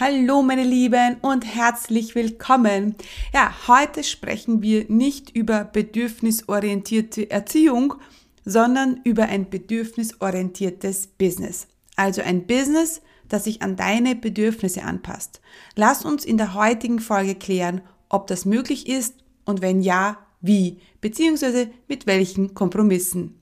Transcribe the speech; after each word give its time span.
Hallo 0.00 0.40
meine 0.40 0.64
Lieben 0.64 1.18
und 1.20 1.44
herzlich 1.44 2.14
willkommen. 2.14 2.94
Ja, 3.34 3.52
heute 3.68 4.02
sprechen 4.02 4.62
wir 4.62 4.86
nicht 4.88 5.36
über 5.36 5.64
bedürfnisorientierte 5.64 7.30
Erziehung, 7.30 7.96
sondern 8.42 9.02
über 9.04 9.24
ein 9.24 9.50
bedürfnisorientiertes 9.50 11.08
Business. 11.08 11.68
Also 11.94 12.22
ein 12.22 12.46
Business, 12.46 13.02
das 13.28 13.44
sich 13.44 13.60
an 13.60 13.76
deine 13.76 14.16
Bedürfnisse 14.16 14.82
anpasst. 14.82 15.42
Lass 15.76 16.06
uns 16.06 16.24
in 16.24 16.38
der 16.38 16.54
heutigen 16.54 16.98
Folge 16.98 17.34
klären, 17.34 17.82
ob 18.08 18.28
das 18.28 18.46
möglich 18.46 18.88
ist 18.88 19.16
und 19.44 19.60
wenn 19.60 19.82
ja, 19.82 20.16
wie, 20.40 20.80
beziehungsweise 21.02 21.68
mit 21.86 22.06
welchen 22.06 22.54
Kompromissen. 22.54 23.41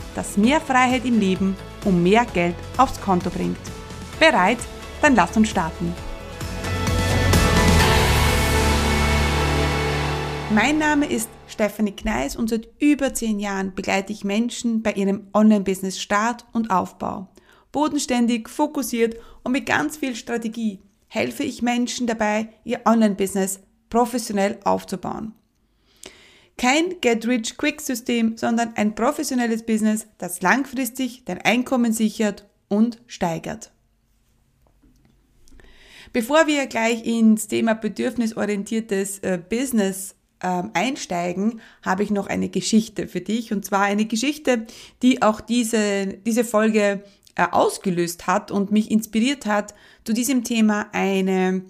das 0.15 0.37
mehr 0.37 0.61
Freiheit 0.61 1.05
im 1.05 1.19
Leben 1.19 1.55
und 1.85 2.03
mehr 2.03 2.25
Geld 2.25 2.55
aufs 2.77 2.99
Konto 3.01 3.29
bringt. 3.29 3.57
Bereit? 4.19 4.59
Dann 5.01 5.15
lass 5.15 5.35
uns 5.35 5.49
starten. 5.49 5.93
Mein 10.53 10.77
Name 10.77 11.05
ist 11.05 11.29
Stephanie 11.47 11.95
Kneis 11.95 12.35
und 12.35 12.49
seit 12.49 12.67
über 12.79 13.13
zehn 13.13 13.39
Jahren 13.39 13.73
begleite 13.73 14.11
ich 14.11 14.25
Menschen 14.25 14.83
bei 14.83 14.91
ihrem 14.93 15.27
Online-Business 15.33 15.99
Start 15.99 16.45
und 16.51 16.71
Aufbau. 16.71 17.29
Bodenständig, 17.71 18.49
fokussiert 18.49 19.15
und 19.43 19.53
mit 19.53 19.65
ganz 19.65 19.95
viel 19.95 20.15
Strategie 20.15 20.81
helfe 21.07 21.43
ich 21.43 21.61
Menschen 21.61 22.05
dabei, 22.05 22.49
ihr 22.63 22.81
Online-Business 22.85 23.61
professionell 23.89 24.59
aufzubauen. 24.63 25.33
Kein 26.61 27.01
Get-Rich-Quick-System, 27.01 28.37
sondern 28.37 28.73
ein 28.75 28.93
professionelles 28.93 29.63
Business, 29.63 30.05
das 30.19 30.43
langfristig 30.43 31.25
dein 31.25 31.39
Einkommen 31.39 31.91
sichert 31.91 32.47
und 32.67 33.01
steigert. 33.07 33.71
Bevor 36.13 36.45
wir 36.45 36.67
gleich 36.67 37.03
ins 37.03 37.47
Thema 37.47 37.73
bedürfnisorientiertes 37.73 39.17
äh, 39.23 39.39
Business 39.49 40.13
ähm, 40.43 40.69
einsteigen, 40.75 41.61
habe 41.81 42.03
ich 42.03 42.11
noch 42.11 42.27
eine 42.27 42.49
Geschichte 42.49 43.07
für 43.07 43.21
dich. 43.21 43.51
Und 43.51 43.65
zwar 43.65 43.81
eine 43.81 44.05
Geschichte, 44.05 44.67
die 45.01 45.23
auch 45.23 45.41
diese, 45.41 46.19
diese 46.27 46.43
Folge 46.43 47.03
äh, 47.33 47.47
ausgelöst 47.49 48.27
hat 48.27 48.51
und 48.51 48.71
mich 48.71 48.91
inspiriert 48.91 49.47
hat, 49.47 49.73
zu 50.03 50.13
diesem 50.13 50.43
Thema 50.43 50.89
eine 50.91 51.63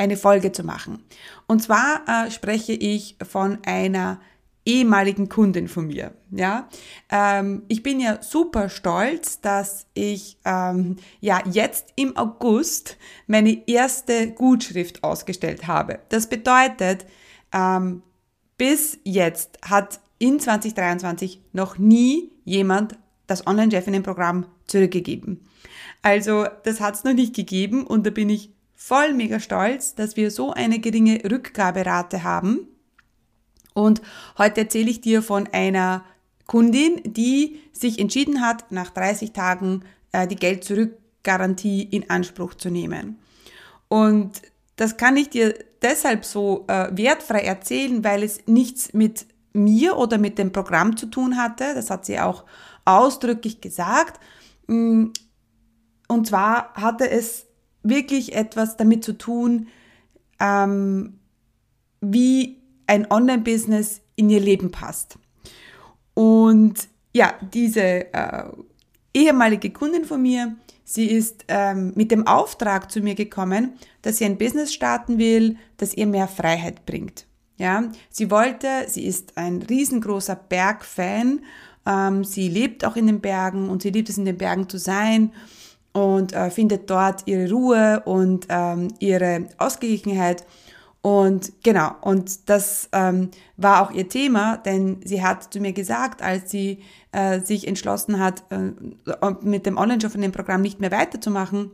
eine 0.00 0.16
Folge 0.16 0.50
zu 0.50 0.64
machen. 0.64 1.04
Und 1.46 1.62
zwar 1.62 2.02
äh, 2.08 2.30
spreche 2.30 2.72
ich 2.72 3.16
von 3.22 3.58
einer 3.66 4.18
ehemaligen 4.64 5.28
Kundin 5.28 5.68
von 5.68 5.88
mir. 5.88 6.14
Ja, 6.30 6.70
ähm, 7.10 7.64
ich 7.68 7.82
bin 7.82 8.00
ja 8.00 8.22
super 8.22 8.70
stolz, 8.70 9.42
dass 9.42 9.86
ich 9.92 10.38
ähm, 10.46 10.96
ja 11.20 11.42
jetzt 11.50 11.92
im 11.96 12.16
August 12.16 12.96
meine 13.26 13.68
erste 13.68 14.30
Gutschrift 14.30 15.04
ausgestellt 15.04 15.66
habe. 15.66 15.98
Das 16.08 16.28
bedeutet, 16.28 17.04
ähm, 17.52 18.02
bis 18.56 18.98
jetzt 19.04 19.58
hat 19.62 20.00
in 20.18 20.40
2023 20.40 21.42
noch 21.52 21.76
nie 21.76 22.32
jemand 22.44 22.98
das 23.26 23.46
Online-Chefinnen-Programm 23.46 24.46
zurückgegeben. 24.66 25.46
Also 26.00 26.46
das 26.64 26.80
hat 26.80 26.94
es 26.94 27.04
noch 27.04 27.12
nicht 27.12 27.34
gegeben 27.34 27.86
und 27.86 28.06
da 28.06 28.10
bin 28.10 28.30
ich 28.30 28.50
voll 28.80 29.12
mega 29.12 29.38
stolz, 29.40 29.94
dass 29.94 30.16
wir 30.16 30.30
so 30.30 30.52
eine 30.52 30.78
geringe 30.78 31.22
Rückgaberate 31.30 32.24
haben. 32.24 32.66
Und 33.74 34.00
heute 34.38 34.62
erzähle 34.62 34.90
ich 34.90 35.02
dir 35.02 35.22
von 35.22 35.46
einer 35.52 36.02
Kundin, 36.46 37.02
die 37.04 37.60
sich 37.72 37.98
entschieden 37.98 38.40
hat, 38.40 38.72
nach 38.72 38.88
30 38.90 39.32
Tagen 39.32 39.84
äh, 40.12 40.26
die 40.26 40.36
Geld-Zurück-Garantie 40.36 41.82
in 41.82 42.08
Anspruch 42.08 42.54
zu 42.54 42.70
nehmen. 42.70 43.18
Und 43.88 44.40
das 44.76 44.96
kann 44.96 45.18
ich 45.18 45.28
dir 45.28 45.54
deshalb 45.82 46.24
so 46.24 46.64
äh, 46.66 46.88
wertfrei 46.90 47.42
erzählen, 47.42 48.02
weil 48.02 48.22
es 48.22 48.46
nichts 48.46 48.94
mit 48.94 49.26
mir 49.52 49.98
oder 49.98 50.16
mit 50.16 50.38
dem 50.38 50.52
Programm 50.52 50.96
zu 50.96 51.06
tun 51.06 51.36
hatte. 51.36 51.74
Das 51.74 51.90
hat 51.90 52.06
sie 52.06 52.18
auch 52.18 52.44
ausdrücklich 52.86 53.60
gesagt. 53.60 54.18
Mm, 54.68 55.08
und 56.08 56.26
zwar 56.26 56.72
hatte 56.74 57.08
es 57.10 57.46
wirklich 57.82 58.34
etwas 58.34 58.76
damit 58.76 59.04
zu 59.04 59.16
tun, 59.16 59.68
ähm, 60.38 61.18
wie 62.00 62.58
ein 62.86 63.10
Online-Business 63.10 64.00
in 64.16 64.30
ihr 64.30 64.40
Leben 64.40 64.70
passt. 64.70 65.18
Und 66.14 66.88
ja, 67.12 67.34
diese 67.52 67.80
äh, 68.12 68.44
ehemalige 69.14 69.70
Kundin 69.70 70.04
von 70.04 70.22
mir, 70.22 70.56
sie 70.84 71.06
ist 71.06 71.44
ähm, 71.48 71.92
mit 71.94 72.10
dem 72.10 72.26
Auftrag 72.26 72.90
zu 72.90 73.00
mir 73.00 73.14
gekommen, 73.14 73.74
dass 74.02 74.18
sie 74.18 74.24
ein 74.24 74.38
Business 74.38 74.72
starten 74.72 75.18
will, 75.18 75.56
das 75.76 75.94
ihr 75.94 76.06
mehr 76.06 76.28
Freiheit 76.28 76.84
bringt. 76.86 77.26
Ja, 77.56 77.90
sie 78.08 78.30
wollte, 78.30 78.68
sie 78.88 79.04
ist 79.04 79.36
ein 79.36 79.60
riesengroßer 79.62 80.34
Bergfan, 80.34 81.40
ähm, 81.86 82.24
sie 82.24 82.48
lebt 82.48 82.84
auch 82.84 82.96
in 82.96 83.06
den 83.06 83.20
Bergen 83.20 83.68
und 83.68 83.82
sie 83.82 83.90
liebt 83.90 84.08
es 84.08 84.18
in 84.18 84.24
den 84.24 84.38
Bergen 84.38 84.68
zu 84.68 84.78
sein 84.78 85.32
und 85.92 86.32
äh, 86.32 86.50
findet 86.50 86.88
dort 86.88 87.26
ihre 87.26 87.50
Ruhe 87.50 88.02
und 88.04 88.46
ähm, 88.48 88.88
ihre 88.98 89.46
Ausgeglichenheit. 89.58 90.44
Und 91.02 91.52
genau, 91.62 91.92
und 92.02 92.48
das 92.50 92.88
ähm, 92.92 93.30
war 93.56 93.82
auch 93.82 93.90
ihr 93.90 94.08
Thema, 94.08 94.58
denn 94.58 95.00
sie 95.02 95.22
hat 95.22 95.52
zu 95.52 95.58
mir 95.58 95.72
gesagt, 95.72 96.20
als 96.20 96.50
sie 96.50 96.82
äh, 97.12 97.40
sich 97.40 97.66
entschlossen 97.66 98.18
hat, 98.18 98.44
äh, 98.50 98.72
mit 99.40 99.64
dem 99.64 99.78
Online-Shop 99.78 100.12
von 100.12 100.20
dem 100.20 100.32
Programm 100.32 100.60
nicht 100.60 100.80
mehr 100.80 100.90
weiterzumachen, 100.90 101.70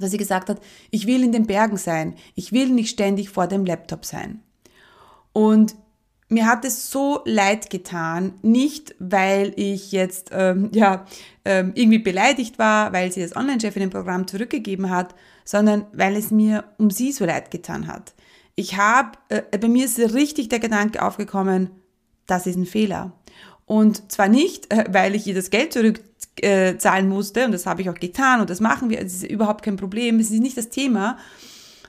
dass 0.00 0.10
sie 0.10 0.18
gesagt 0.18 0.48
hat, 0.48 0.60
ich 0.90 1.06
will 1.06 1.22
in 1.22 1.32
den 1.32 1.46
Bergen 1.46 1.76
sein, 1.76 2.16
ich 2.34 2.52
will 2.52 2.68
nicht 2.70 2.90
ständig 2.90 3.30
vor 3.30 3.46
dem 3.46 3.64
Laptop 3.64 4.04
sein. 4.04 4.42
Und 5.32 5.76
mir 6.28 6.46
hat 6.46 6.64
es 6.64 6.90
so 6.90 7.20
leid 7.24 7.70
getan, 7.70 8.34
nicht 8.42 8.94
weil 8.98 9.52
ich 9.56 9.92
jetzt 9.92 10.30
ähm, 10.32 10.70
ja 10.72 11.06
ähm, 11.44 11.72
irgendwie 11.74 12.00
beleidigt 12.00 12.58
war, 12.58 12.92
weil 12.92 13.12
sie 13.12 13.22
das 13.22 13.36
Online-Chefinnen-Programm 13.36 14.26
zurückgegeben 14.26 14.90
hat, 14.90 15.14
sondern 15.44 15.86
weil 15.92 16.16
es 16.16 16.30
mir 16.30 16.64
um 16.78 16.90
sie 16.90 17.12
so 17.12 17.24
leid 17.24 17.50
getan 17.50 17.86
hat. 17.86 18.14
Ich 18.56 18.76
habe, 18.76 19.12
äh, 19.28 19.42
bei 19.58 19.68
mir 19.68 19.84
ist 19.84 19.98
richtig 19.98 20.48
der 20.48 20.58
Gedanke 20.58 21.02
aufgekommen, 21.02 21.70
das 22.26 22.46
ist 22.46 22.56
ein 22.56 22.66
Fehler. 22.66 23.12
Und 23.64 24.10
zwar 24.10 24.28
nicht, 24.28 24.72
äh, 24.72 24.84
weil 24.90 25.14
ich 25.14 25.26
ihr 25.26 25.34
das 25.34 25.50
Geld 25.50 25.72
zurückzahlen 25.72 27.06
äh, 27.06 27.08
musste, 27.08 27.44
und 27.44 27.52
das 27.52 27.66
habe 27.66 27.82
ich 27.82 27.90
auch 27.90 27.94
getan, 27.94 28.40
und 28.40 28.50
das 28.50 28.60
machen 28.60 28.90
wir, 28.90 29.02
das 29.02 29.14
ist 29.14 29.24
überhaupt 29.24 29.64
kein 29.64 29.76
Problem, 29.76 30.18
das 30.18 30.30
ist 30.30 30.40
nicht 30.40 30.56
das 30.56 30.70
Thema. 30.70 31.18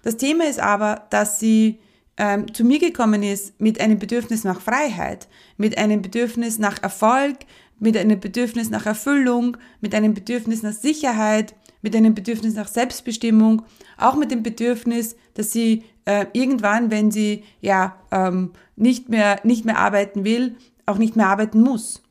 Das 0.03 0.17
Thema 0.17 0.45
ist 0.45 0.59
aber, 0.59 1.07
dass 1.09 1.39
sie 1.39 1.79
ähm, 2.17 2.53
zu 2.53 2.63
mir 2.63 2.79
gekommen 2.79 3.23
ist 3.23 3.59
mit 3.61 3.79
einem 3.79 3.99
Bedürfnis 3.99 4.43
nach 4.43 4.61
Freiheit, 4.61 5.27
mit 5.57 5.77
einem 5.77 6.01
Bedürfnis 6.01 6.57
nach 6.57 6.81
Erfolg, 6.81 7.37
mit 7.79 7.95
einem 7.95 8.19
Bedürfnis 8.19 8.69
nach 8.69 8.85
Erfüllung, 8.85 9.57
mit 9.81 9.93
einem 9.93 10.13
Bedürfnis 10.13 10.63
nach 10.63 10.73
Sicherheit, 10.73 11.55
mit 11.81 11.95
einem 11.95 12.15
Bedürfnis 12.15 12.55
nach 12.55 12.67
Selbstbestimmung, 12.67 13.61
auch 13.97 14.15
mit 14.15 14.31
dem 14.31 14.41
Bedürfnis, 14.41 15.15
dass 15.35 15.51
sie 15.51 15.83
äh, 16.05 16.25
irgendwann, 16.33 16.89
wenn 16.89 17.11
sie 17.11 17.43
ja 17.61 17.95
ähm, 18.11 18.51
nicht 18.75 19.09
mehr 19.09 19.39
nicht 19.43 19.65
mehr 19.65 19.77
arbeiten 19.77 20.25
will, 20.25 20.55
auch 20.85 20.97
nicht 20.97 21.15
mehr 21.15 21.27
arbeiten 21.27 21.61
muss. 21.61 22.01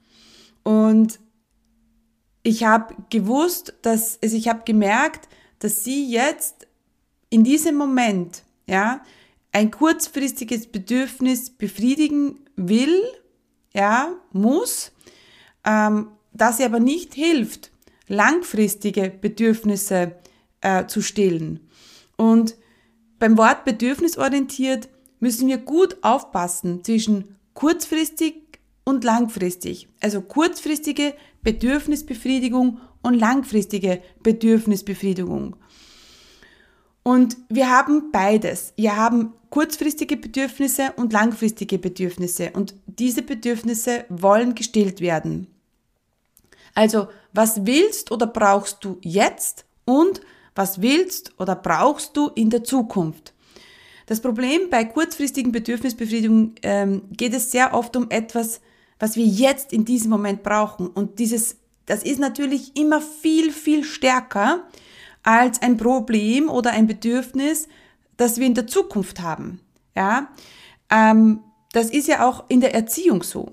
Und 0.63 1.19
ich 2.43 2.65
habe 2.65 2.95
gewusst, 3.11 3.75
dass 3.83 4.21
also 4.23 4.37
ich 4.37 4.49
habe 4.49 4.63
gemerkt, 4.65 5.29
dass 5.59 5.83
sie 5.83 6.09
jetzt 6.09 6.69
in 7.29 7.43
diesem 7.43 7.75
Moment 7.75 8.45
ja 8.69 9.01
ein 9.57 9.71
kurzfristiges 9.71 10.67
Bedürfnis 10.67 11.49
befriedigen 11.49 12.41
will, 12.57 13.03
ja, 13.73 14.13
muss, 14.31 14.93
ähm, 15.65 16.09
das 16.35 16.61
aber 16.61 16.79
nicht 16.79 17.15
hilft, 17.15 17.71
langfristige 18.07 19.09
Bedürfnisse 19.09 20.15
äh, 20.61 20.85
zu 20.85 21.01
stillen. 21.01 21.61
Und 22.19 22.55
beim 23.19 23.39
Wort 23.39 23.65
bedürfnisorientiert 23.65 24.91
müssen 25.21 25.49
wir 25.49 25.57
gut 25.57 25.97
aufpassen 26.03 26.85
zwischen 26.85 27.39
kurzfristig 27.55 28.35
und 28.85 29.05
langfristig. 29.05 29.89
Also 30.03 30.21
kurzfristige 30.21 31.15
Bedürfnisbefriedigung 31.43 32.79
und 33.01 33.15
langfristige 33.15 34.03
Bedürfnisbefriedigung. 34.23 35.57
Und 37.07 37.37
wir 37.49 37.71
haben 37.71 38.11
beides. 38.11 38.73
Wir 38.75 38.97
haben 38.97 39.33
kurzfristige 39.51 40.17
Bedürfnisse 40.17 40.93
und 40.97 41.13
langfristige 41.13 41.79
Bedürfnisse. 41.79 42.51
Und 42.51 42.75
diese 42.87 43.23
Bedürfnisse 43.23 44.05
wollen 44.09 44.57
gestillt 44.57 45.01
werden. 45.01 45.47
Also, 46.75 47.07
was 47.33 47.65
willst 47.65 48.11
oder 48.11 48.27
brauchst 48.27 48.85
du 48.85 48.99
jetzt 49.03 49.67
und 49.85 50.21
was 50.57 50.83
willst 50.83 51.33
oder 51.39 51.55
brauchst 51.55 52.17
du 52.17 52.27
in 52.35 52.51
der 52.51 52.65
Zukunft? 52.65 53.35
Das 54.07 54.21
Problem 54.21 54.63
bei 54.69 54.85
kurzfristigen 54.85 55.53
Bedürfnisbefriedigung 55.53 56.57
ähm, 56.65 57.03
geht 57.13 57.35
es 57.35 57.53
sehr 57.53 57.73
oft 57.73 57.95
um 57.95 58.11
etwas, 58.11 58.61
was 58.99 59.15
wir 59.15 59.27
jetzt 59.27 59.73
in 59.73 59.85
diesem 59.85 60.11
Moment 60.11 60.43
brauchen. 60.43 60.89
Und 60.89 61.21
dieses, 61.21 61.55
das 61.87 62.03
ist 62.03 62.19
natürlich 62.19 62.77
immer 62.77 63.01
viel, 63.01 63.53
viel 63.53 63.85
stärker 63.85 64.65
als 65.27 65.61
ein 65.61 65.77
Problem 65.77 66.49
oder 66.49 66.71
ein 66.71 66.87
Bedürfnis, 66.87 67.69
das 68.17 68.39
wir 68.39 68.47
in 68.47 68.55
der 68.55 68.69
Zukunft 68.69 69.21
haben. 69.21 69.61
Ja, 69.95 70.29
ähm, 70.89 71.41
das 71.73 71.91
ist 71.91 72.07
ja 72.07 72.27
auch 72.27 72.45
in 72.49 72.61
der 72.61 72.75
Erziehung 72.75 73.23
so. 73.23 73.53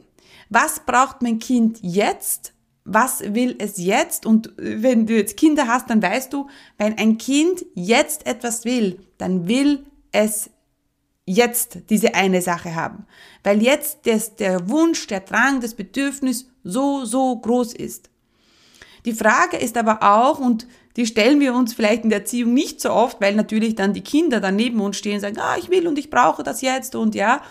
Was 0.49 0.81
braucht 0.81 1.21
mein 1.21 1.39
Kind 1.39 1.79
jetzt? 1.81 2.53
Was 2.85 3.21
will 3.33 3.55
es 3.57 3.77
jetzt? 3.77 4.25
Und 4.25 4.53
wenn 4.55 5.07
du 5.07 5.15
jetzt 5.15 5.35
Kinder 5.35 5.67
hast, 5.67 5.89
dann 5.89 6.01
weißt 6.01 6.31
du, 6.31 6.47
wenn 6.77 6.97
ein 6.97 7.17
Kind 7.17 7.65
jetzt 7.73 8.27
etwas 8.27 8.65
will, 8.65 8.99
dann 9.17 9.47
will 9.47 9.85
es 10.11 10.51
jetzt 11.25 11.89
diese 11.89 12.13
eine 12.13 12.41
Sache 12.41 12.75
haben. 12.75 13.07
Weil 13.43 13.63
jetzt 13.63 13.99
das, 14.03 14.35
der 14.35 14.69
Wunsch, 14.69 15.07
der 15.07 15.21
Drang, 15.21 15.59
das 15.59 15.73
Bedürfnis 15.73 16.49
so, 16.63 17.05
so 17.05 17.35
groß 17.35 17.73
ist. 17.73 18.09
Die 19.05 19.13
Frage 19.13 19.57
ist 19.57 19.75
aber 19.77 20.03
auch, 20.03 20.39
und 20.39 20.67
die 20.95 21.05
stellen 21.05 21.39
wir 21.39 21.53
uns 21.53 21.73
vielleicht 21.73 22.03
in 22.03 22.09
der 22.09 22.19
Erziehung 22.19 22.53
nicht 22.53 22.79
so 22.79 22.91
oft, 22.91 23.19
weil 23.19 23.35
natürlich 23.35 23.75
dann 23.75 23.93
die 23.93 24.01
Kinder 24.01 24.39
dann 24.39 24.55
neben 24.55 24.79
uns 24.79 24.97
stehen 24.97 25.15
und 25.15 25.21
sagen, 25.21 25.39
ah, 25.39 25.57
ich 25.57 25.69
will 25.69 25.87
und 25.87 25.97
ich 25.97 26.09
brauche 26.09 26.43
das 26.43 26.61
jetzt 26.61 26.95
und 26.95 27.15
ja, 27.15 27.41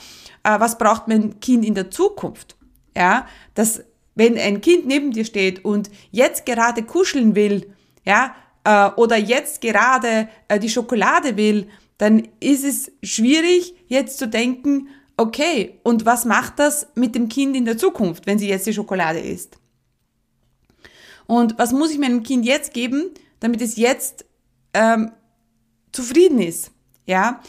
äh, 0.44 0.60
was 0.60 0.78
braucht 0.78 1.08
mein 1.08 1.40
Kind 1.40 1.64
in 1.64 1.74
der 1.74 1.90
Zukunft? 1.90 2.56
Ja, 2.96 3.26
dass 3.54 3.82
wenn 4.14 4.38
ein 4.38 4.60
Kind 4.60 4.86
neben 4.86 5.12
dir 5.12 5.24
steht 5.24 5.64
und 5.64 5.90
jetzt 6.10 6.44
gerade 6.46 6.82
kuscheln 6.82 7.34
will, 7.34 7.72
ja, 8.04 8.34
äh, 8.64 8.90
oder 8.96 9.16
jetzt 9.16 9.60
gerade 9.60 10.28
äh, 10.48 10.58
die 10.58 10.68
Schokolade 10.68 11.36
will, 11.36 11.68
dann 11.98 12.28
ist 12.40 12.64
es 12.64 12.92
schwierig 13.02 13.74
jetzt 13.88 14.18
zu 14.18 14.28
denken, 14.28 14.88
okay, 15.16 15.78
und 15.82 16.04
was 16.04 16.24
macht 16.24 16.58
das 16.58 16.88
mit 16.94 17.14
dem 17.14 17.28
Kind 17.28 17.56
in 17.56 17.64
der 17.64 17.78
Zukunft, 17.78 18.26
wenn 18.26 18.38
sie 18.38 18.48
jetzt 18.48 18.66
die 18.66 18.74
Schokolade 18.74 19.20
isst? 19.20 19.58
Und 21.26 21.58
was 21.58 21.72
muss 21.72 21.92
ich 21.92 21.98
meinem 21.98 22.22
Kind 22.22 22.44
jetzt 22.44 22.74
geben, 22.74 23.10
damit 23.42 23.60
es 23.60 23.76
jetzt 23.76 24.24
ähm, 24.74 25.12
zufrieden 25.92 26.40
ist. 26.40 26.70
Ja, 27.06 27.40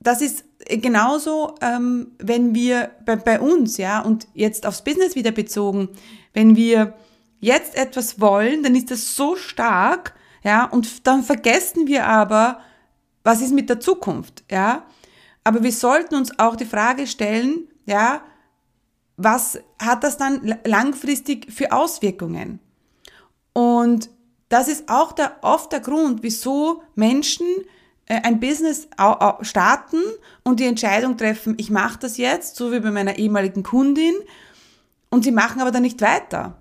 das 0.00 0.20
ist 0.20 0.44
genauso, 0.68 1.54
ähm, 1.60 2.12
wenn 2.18 2.54
wir 2.54 2.90
bei, 3.04 3.16
bei 3.16 3.40
uns, 3.40 3.76
ja, 3.76 4.00
und 4.00 4.28
jetzt 4.34 4.66
aufs 4.66 4.82
Business 4.82 5.14
wieder 5.14 5.32
bezogen, 5.32 5.88
wenn 6.32 6.56
wir 6.56 6.94
jetzt 7.40 7.76
etwas 7.76 8.20
wollen, 8.20 8.62
dann 8.62 8.74
ist 8.74 8.90
das 8.90 9.14
so 9.14 9.36
stark, 9.36 10.14
ja, 10.44 10.64
und 10.64 11.06
dann 11.06 11.22
vergessen 11.22 11.86
wir 11.86 12.06
aber, 12.06 12.60
was 13.24 13.40
ist 13.40 13.52
mit 13.52 13.68
der 13.68 13.80
Zukunft, 13.80 14.44
ja. 14.50 14.84
Aber 15.44 15.62
wir 15.62 15.72
sollten 15.72 16.14
uns 16.14 16.38
auch 16.38 16.56
die 16.56 16.64
Frage 16.64 17.06
stellen, 17.06 17.68
ja, 17.84 18.22
was 19.16 19.58
hat 19.80 20.04
das 20.04 20.16
dann 20.16 20.56
langfristig 20.64 21.52
für 21.52 21.72
Auswirkungen? 21.72 22.60
Und 23.52 24.08
das 24.52 24.68
ist 24.68 24.90
auch 24.90 25.12
der, 25.12 25.36
oft 25.40 25.72
der 25.72 25.80
Grund, 25.80 26.22
wieso 26.22 26.82
Menschen 26.94 27.46
äh, 28.04 28.20
ein 28.22 28.38
Business 28.38 28.86
starten 29.40 30.02
und 30.44 30.60
die 30.60 30.66
Entscheidung 30.66 31.16
treffen, 31.16 31.54
ich 31.56 31.70
mache 31.70 31.98
das 32.00 32.18
jetzt, 32.18 32.56
so 32.56 32.70
wie 32.70 32.80
bei 32.80 32.90
meiner 32.90 33.16
ehemaligen 33.16 33.62
Kundin, 33.62 34.14
und 35.08 35.24
sie 35.24 35.30
machen 35.30 35.60
aber 35.62 35.70
dann 35.70 35.82
nicht 35.82 36.02
weiter. 36.02 36.58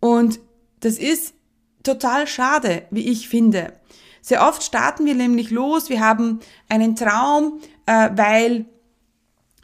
Und 0.00 0.40
das 0.80 0.96
ist 0.96 1.34
total 1.82 2.26
schade, 2.26 2.86
wie 2.90 3.10
ich 3.10 3.28
finde. 3.28 3.74
Sehr 4.22 4.46
oft 4.46 4.62
starten 4.62 5.04
wir 5.04 5.14
nämlich 5.14 5.50
los, 5.50 5.90
wir 5.90 6.00
haben 6.00 6.40
einen 6.70 6.96
Traum, 6.96 7.60
äh, 7.84 8.08
weil 8.14 8.64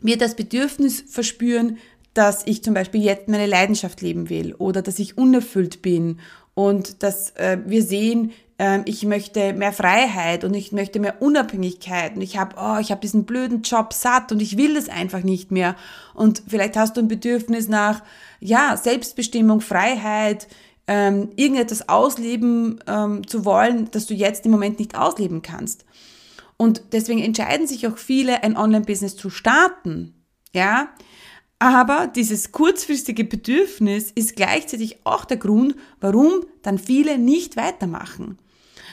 wir 0.03 0.19
das 0.19 0.37
Bedürfnis 0.37 1.03
verspüren, 1.09 1.79
dass 2.21 2.47
ich 2.47 2.63
zum 2.63 2.75
Beispiel 2.75 3.03
jetzt 3.03 3.29
meine 3.29 3.47
Leidenschaft 3.47 4.03
leben 4.03 4.29
will 4.29 4.55
oder 4.57 4.83
dass 4.83 4.99
ich 4.99 5.17
unerfüllt 5.17 5.81
bin 5.81 6.21
und 6.53 7.03
dass 7.03 7.31
äh, 7.37 7.57
wir 7.65 7.83
sehen, 7.83 8.33
äh, 8.59 8.81
ich 8.85 9.07
möchte 9.07 9.55
mehr 9.55 9.73
Freiheit 9.73 10.45
und 10.45 10.53
ich 10.53 10.71
möchte 10.71 11.01
mehr 11.01 11.23
Unabhängigkeit 11.23 12.17
und 12.17 12.21
ich 12.21 12.37
habe 12.37 12.57
oh, 12.61 12.79
ich 12.79 12.91
habe 12.91 13.01
diesen 13.01 13.25
blöden 13.25 13.63
Job 13.63 13.95
satt 13.95 14.33
und 14.33 14.43
ich 14.43 14.59
will 14.59 14.75
das 14.75 14.91
einfach 14.91 15.23
nicht 15.23 15.51
mehr 15.51 15.77
und 16.13 16.43
vielleicht 16.47 16.77
hast 16.77 16.99
du 16.99 17.01
ein 17.01 17.09
Bedürfnis 17.09 17.69
nach 17.69 18.03
ja 18.39 18.77
Selbstbestimmung, 18.77 19.63
Freiheit, 19.63 20.47
ähm, 20.89 21.31
irgendetwas 21.37 21.89
ausleben 21.89 22.81
ähm, 22.87 23.27
zu 23.27 23.47
wollen, 23.47 23.91
das 23.93 24.05
du 24.05 24.13
jetzt 24.13 24.45
im 24.45 24.53
Moment 24.53 24.79
nicht 24.79 24.95
ausleben 24.95 25.41
kannst. 25.41 25.87
Und 26.59 26.83
deswegen 26.93 27.23
entscheiden 27.23 27.67
sich 27.67 27.87
auch 27.87 27.97
viele, 27.97 28.43
ein 28.43 28.59
Online-Business 28.59 29.17
zu 29.17 29.31
starten. 29.31 30.13
Ja, 30.53 30.91
aber 31.61 32.07
dieses 32.07 32.53
kurzfristige 32.53 33.23
Bedürfnis 33.23 34.11
ist 34.15 34.35
gleichzeitig 34.35 35.05
auch 35.05 35.27
der 35.27 35.37
Grund, 35.37 35.77
warum 36.01 36.47
dann 36.63 36.79
viele 36.79 37.19
nicht 37.19 37.57
weitermachen. 37.57 38.39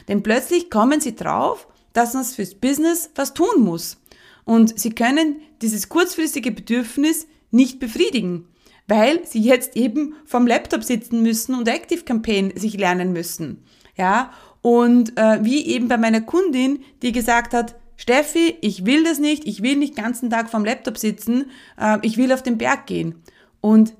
Denn 0.10 0.22
plötzlich 0.22 0.70
kommen 0.70 1.00
sie 1.00 1.16
drauf, 1.16 1.68
dass 1.94 2.14
man 2.14 2.26
fürs 2.26 2.56
Business 2.56 3.10
was 3.16 3.34
tun 3.34 3.64
muss. 3.64 3.98
Und 4.44 4.78
sie 4.78 4.92
können 4.92 5.38
dieses 5.62 5.88
kurzfristige 5.88 6.52
Bedürfnis 6.52 7.26
nicht 7.52 7.80
befriedigen, 7.80 8.50
weil 8.88 9.26
sie 9.26 9.40
jetzt 9.40 9.78
eben 9.78 10.16
vom 10.26 10.46
Laptop 10.46 10.84
sitzen 10.84 11.22
müssen 11.24 11.56
und 11.56 11.70
Active 11.70 12.04
Campaign 12.04 12.52
sich 12.58 12.78
lernen 12.78 13.14
müssen. 13.14 13.64
Ja, 13.96 14.32
und 14.62 15.18
äh, 15.18 15.44
wie 15.44 15.66
eben 15.68 15.88
bei 15.88 15.98
meiner 15.98 16.22
Kundin, 16.22 16.84
die 17.02 17.14
gesagt 17.14 17.54
hat, 17.54 17.76
Steffi, 17.98 18.56
ich 18.62 18.86
will 18.86 19.04
das 19.04 19.20
nicht, 19.20 19.46
ich 19.46 19.64
will 19.64 19.76
nicht 19.76 19.96
ganzen 19.96 20.30
Tag 20.30 20.50
vorm 20.50 20.64
Laptop 20.64 20.98
sitzen, 20.98 21.52
äh, 21.80 21.98
ich 22.04 22.18
will 22.18 22.32
auf 22.32 22.44
den 22.44 22.58
Berg 22.58 22.86
gehen. 22.86 23.24
Und 23.60 23.96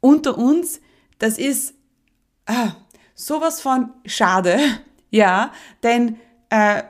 unter 0.00 0.38
uns, 0.38 0.80
das 1.18 1.36
ist 1.36 1.74
ah, 2.46 2.72
sowas 3.14 3.60
von 3.60 3.90
schade, 4.06 4.58
ja, 5.10 5.52
denn 5.82 6.16
äh, 6.50 6.84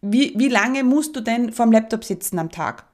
wie, 0.00 0.32
wie 0.36 0.48
lange 0.48 0.82
musst 0.82 1.14
du 1.14 1.20
denn 1.20 1.52
vorm 1.52 1.70
Laptop 1.70 2.02
sitzen 2.02 2.38
am 2.38 2.50
Tag? 2.50 2.86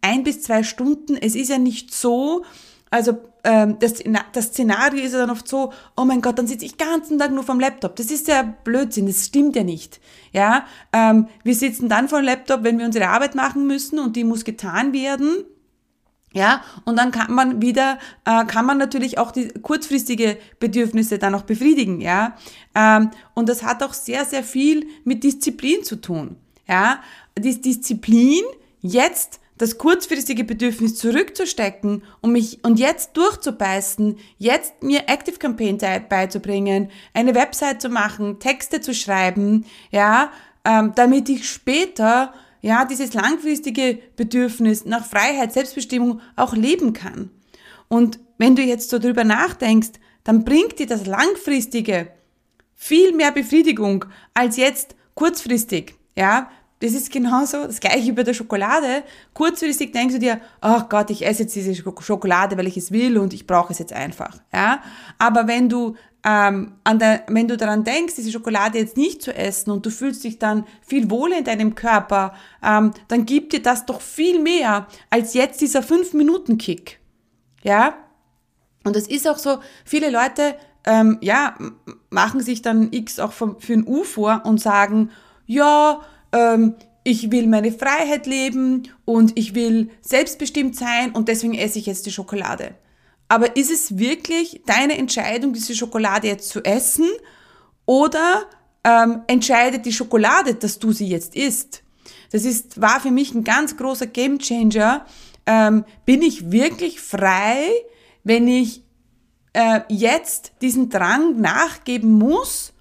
Ein 0.00 0.24
bis 0.24 0.42
zwei 0.42 0.62
Stunden. 0.62 1.16
Es 1.16 1.34
ist 1.34 1.50
ja 1.50 1.58
nicht 1.58 1.94
so, 1.94 2.44
also 2.90 3.18
ähm, 3.44 3.78
das, 3.80 4.02
das 4.32 4.46
Szenario 4.46 5.04
ist 5.04 5.12
ja 5.12 5.18
dann 5.18 5.30
oft 5.30 5.46
so, 5.46 5.72
oh 5.96 6.04
mein 6.04 6.20
Gott, 6.20 6.38
dann 6.38 6.46
sitze 6.46 6.64
ich 6.64 6.78
ganzen 6.78 7.18
Tag 7.18 7.32
nur 7.32 7.42
vom 7.42 7.60
Laptop. 7.60 7.96
Das 7.96 8.10
ist 8.10 8.28
ja 8.28 8.42
Blödsinn, 8.42 9.06
das 9.06 9.26
stimmt 9.26 9.56
ja 9.56 9.64
nicht. 9.64 10.00
Ja, 10.32 10.66
ähm, 10.92 11.28
wir 11.42 11.54
sitzen 11.54 11.88
dann 11.88 12.08
vor 12.08 12.22
Laptop, 12.22 12.62
wenn 12.62 12.78
wir 12.78 12.86
unsere 12.86 13.08
Arbeit 13.08 13.34
machen 13.34 13.66
müssen 13.66 13.98
und 13.98 14.16
die 14.16 14.24
muss 14.24 14.44
getan 14.44 14.92
werden. 14.92 15.44
Ja, 16.32 16.62
und 16.84 16.98
dann 16.98 17.12
kann 17.12 17.32
man 17.32 17.62
wieder, 17.62 17.98
äh, 18.26 18.44
kann 18.44 18.66
man 18.66 18.76
natürlich 18.76 19.16
auch 19.16 19.30
die 19.30 19.48
kurzfristige 19.48 20.36
Bedürfnisse 20.60 21.18
dann 21.18 21.34
auch 21.34 21.42
befriedigen, 21.42 22.00
ja. 22.00 22.36
Ähm, 22.74 23.10
und 23.32 23.48
das 23.48 23.62
hat 23.62 23.82
auch 23.82 23.94
sehr, 23.94 24.26
sehr 24.26 24.42
viel 24.42 24.86
mit 25.04 25.24
Disziplin 25.24 25.82
zu 25.82 25.96
tun. 25.96 26.36
Ja, 26.68 27.00
die 27.38 27.58
Disziplin, 27.58 28.42
jetzt 28.82 29.40
das 29.58 29.78
kurzfristige 29.78 30.44
Bedürfnis 30.44 30.96
zurückzustecken 30.96 32.02
und 32.20 32.32
mich 32.32 32.62
und 32.62 32.78
jetzt 32.78 33.16
durchzubeißen, 33.16 34.18
jetzt 34.38 34.82
mir 34.82 35.08
Active 35.08 35.38
Campaign 35.38 35.78
beizubringen, 36.08 36.90
eine 37.14 37.34
Website 37.34 37.80
zu 37.80 37.88
machen, 37.88 38.38
Texte 38.38 38.80
zu 38.80 38.94
schreiben, 38.94 39.64
ja, 39.90 40.30
ähm, 40.64 40.92
damit 40.94 41.28
ich 41.28 41.48
später 41.48 42.34
ja 42.60 42.84
dieses 42.84 43.14
langfristige 43.14 43.98
Bedürfnis 44.16 44.84
nach 44.84 45.06
Freiheit, 45.06 45.52
Selbstbestimmung 45.52 46.20
auch 46.34 46.54
leben 46.54 46.92
kann. 46.92 47.30
Und 47.88 48.18
wenn 48.38 48.56
du 48.56 48.62
jetzt 48.62 48.90
so 48.90 48.98
drüber 48.98 49.24
nachdenkst, 49.24 49.92
dann 50.24 50.44
bringt 50.44 50.78
dir 50.78 50.86
das 50.86 51.06
langfristige 51.06 52.08
viel 52.74 53.12
mehr 53.12 53.32
Befriedigung 53.32 54.04
als 54.34 54.56
jetzt 54.56 54.96
kurzfristig. 55.14 55.94
Ja, 56.16 56.50
das 56.80 56.92
ist 56.92 57.10
genauso 57.10 57.64
das 57.66 57.80
gleiche 57.80 58.12
bei 58.12 58.22
der 58.22 58.34
Schokolade. 58.34 59.02
Kurzfristig 59.32 59.92
denkst 59.92 60.14
du 60.14 60.20
dir, 60.20 60.40
ach 60.60 60.84
oh 60.84 60.88
Gott, 60.88 61.10
ich 61.10 61.24
esse 61.24 61.44
jetzt 61.44 61.54
diese 61.56 61.74
Schokolade, 61.74 62.58
weil 62.58 62.66
ich 62.66 62.76
es 62.76 62.92
will 62.92 63.16
und 63.16 63.32
ich 63.32 63.46
brauche 63.46 63.72
es 63.72 63.78
jetzt 63.78 63.94
einfach. 63.94 64.38
Ja? 64.52 64.82
Aber 65.18 65.46
wenn 65.46 65.70
du, 65.70 65.96
ähm, 66.22 66.72
an 66.84 66.98
der, 66.98 67.22
wenn 67.28 67.48
du 67.48 67.56
daran 67.56 67.82
denkst, 67.82 68.16
diese 68.16 68.30
Schokolade 68.30 68.78
jetzt 68.78 68.98
nicht 68.98 69.22
zu 69.22 69.34
essen 69.34 69.70
und 69.70 69.86
du 69.86 69.90
fühlst 69.90 70.22
dich 70.22 70.38
dann 70.38 70.66
viel 70.82 71.10
wohler 71.10 71.38
in 71.38 71.44
deinem 71.44 71.74
Körper, 71.74 72.34
ähm, 72.62 72.92
dann 73.08 73.24
gibt 73.24 73.54
dir 73.54 73.62
das 73.62 73.86
doch 73.86 74.02
viel 74.02 74.42
mehr 74.42 74.86
als 75.08 75.32
jetzt 75.32 75.62
dieser 75.62 75.80
5-Minuten-Kick. 75.80 77.00
Ja? 77.62 77.94
Und 78.84 78.96
es 78.96 79.08
ist 79.08 79.26
auch 79.26 79.38
so, 79.38 79.60
viele 79.86 80.10
Leute 80.10 80.56
ähm, 80.84 81.16
ja, 81.22 81.56
machen 82.10 82.40
sich 82.40 82.60
dann 82.60 82.92
X 82.92 83.18
auch 83.18 83.32
für 83.32 83.56
ein 83.68 83.86
U 83.86 84.04
vor 84.04 84.42
und 84.44 84.60
sagen, 84.60 85.10
ja, 85.46 86.00
ähm, 86.36 86.74
ich 87.04 87.30
will 87.30 87.46
meine 87.46 87.70
Freiheit 87.70 88.26
leben 88.26 88.88
und 89.04 89.38
ich 89.38 89.54
will 89.54 89.90
selbstbestimmt 90.00 90.74
sein 90.74 91.12
und 91.12 91.28
deswegen 91.28 91.54
esse 91.54 91.78
ich 91.78 91.86
jetzt 91.86 92.06
die 92.06 92.10
Schokolade. 92.10 92.74
Aber 93.28 93.56
ist 93.56 93.70
es 93.70 93.98
wirklich 93.98 94.62
deine 94.66 94.98
Entscheidung, 94.98 95.52
diese 95.52 95.74
Schokolade 95.74 96.28
jetzt 96.28 96.48
zu 96.48 96.62
essen 96.64 97.06
oder 97.84 98.44
ähm, 98.84 99.22
entscheidet 99.26 99.86
die 99.86 99.92
Schokolade, 99.92 100.54
dass 100.54 100.78
du 100.78 100.92
sie 100.92 101.08
jetzt 101.08 101.34
isst? 101.34 101.82
Das 102.32 102.44
ist, 102.44 102.80
war 102.80 103.00
für 103.00 103.10
mich 103.10 103.34
ein 103.34 103.44
ganz 103.44 103.76
großer 103.76 104.06
Gamechanger. 104.06 105.06
Ähm, 105.46 105.84
bin 106.04 106.22
ich 106.22 106.50
wirklich 106.50 107.00
frei, 107.00 107.70
wenn 108.24 108.48
ich 108.48 108.82
äh, 109.52 109.80
jetzt 109.88 110.52
diesen 110.60 110.88
Drang 110.90 111.40
nachgeben 111.40 112.12
muss? 112.12 112.72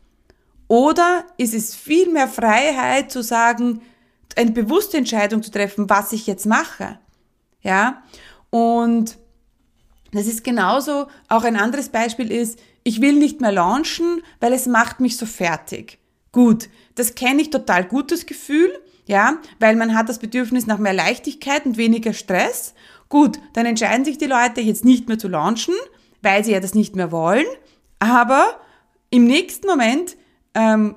Oder 0.67 1.25
ist 1.37 1.53
es 1.53 1.75
viel 1.75 2.09
mehr 2.11 2.27
Freiheit 2.27 3.11
zu 3.11 3.21
sagen, 3.21 3.81
eine 4.35 4.51
bewusste 4.51 4.97
Entscheidung 4.97 5.43
zu 5.43 5.51
treffen, 5.51 5.89
was 5.89 6.11
ich 6.11 6.27
jetzt 6.27 6.45
mache? 6.45 6.99
Ja? 7.61 8.03
Und 8.49 9.17
das 10.11 10.27
ist 10.27 10.43
genauso, 10.43 11.07
auch 11.27 11.43
ein 11.43 11.57
anderes 11.57 11.89
Beispiel 11.89 12.31
ist, 12.31 12.59
ich 12.83 13.01
will 13.01 13.13
nicht 13.13 13.41
mehr 13.41 13.51
launchen, 13.51 14.21
weil 14.39 14.53
es 14.53 14.65
macht 14.65 14.99
mich 14.99 15.17
so 15.17 15.25
fertig. 15.25 15.99
Gut, 16.31 16.69
das 16.95 17.15
kenne 17.15 17.41
ich 17.41 17.49
total 17.49 17.85
gutes 17.85 18.25
Gefühl, 18.25 18.71
ja, 19.07 19.37
weil 19.59 19.75
man 19.75 19.95
hat 19.95 20.09
das 20.09 20.19
Bedürfnis 20.19 20.67
nach 20.67 20.77
mehr 20.77 20.93
Leichtigkeit 20.93 21.65
und 21.65 21.77
weniger 21.77 22.13
Stress. 22.13 22.73
Gut, 23.09 23.39
dann 23.53 23.65
entscheiden 23.65 24.05
sich 24.05 24.17
die 24.17 24.25
Leute 24.25 24.61
jetzt 24.61 24.85
nicht 24.85 25.07
mehr 25.07 25.19
zu 25.19 25.27
launchen, 25.27 25.73
weil 26.21 26.43
sie 26.43 26.51
ja 26.51 26.59
das 26.59 26.75
nicht 26.75 26.95
mehr 26.95 27.11
wollen, 27.11 27.45
aber 27.99 28.59
im 29.09 29.25
nächsten 29.25 29.67
Moment 29.67 30.17
ähm, 30.55 30.95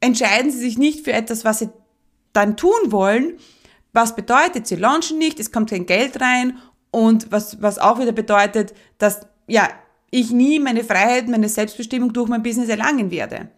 entscheiden 0.00 0.50
sie 0.50 0.58
sich 0.58 0.78
nicht 0.78 1.04
für 1.04 1.12
etwas, 1.12 1.44
was 1.44 1.58
sie 1.58 1.70
dann 2.32 2.56
tun 2.56 2.72
wollen. 2.92 3.38
Was 3.92 4.14
bedeutet, 4.14 4.66
sie 4.66 4.76
launchen 4.76 5.18
nicht, 5.18 5.40
es 5.40 5.50
kommt 5.50 5.70
kein 5.70 5.86
Geld 5.86 6.20
rein 6.20 6.58
und 6.92 7.32
was, 7.32 7.60
was 7.60 7.78
auch 7.78 7.98
wieder 7.98 8.12
bedeutet, 8.12 8.72
dass 8.98 9.26
ja, 9.48 9.68
ich 10.10 10.30
nie 10.30 10.60
meine 10.60 10.84
Freiheit, 10.84 11.28
meine 11.28 11.48
Selbstbestimmung 11.48 12.12
durch 12.12 12.28
mein 12.28 12.42
Business 12.42 12.68
erlangen 12.68 13.10
werde. 13.10 13.50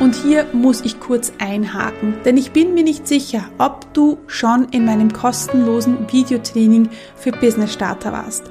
Und 0.00 0.16
hier 0.16 0.46
muss 0.52 0.80
ich 0.80 0.98
kurz 0.98 1.32
einhaken, 1.38 2.16
denn 2.24 2.36
ich 2.36 2.50
bin 2.50 2.74
mir 2.74 2.82
nicht 2.82 3.06
sicher, 3.06 3.48
ob 3.58 3.94
du 3.94 4.18
schon 4.26 4.68
in 4.70 4.84
meinem 4.84 5.12
kostenlosen 5.12 6.12
Videotraining 6.12 6.90
für 7.16 7.30
Business 7.32 7.72
Starter 7.72 8.12
warst. 8.12 8.50